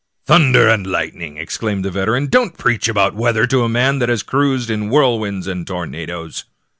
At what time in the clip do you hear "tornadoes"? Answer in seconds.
5.67-6.43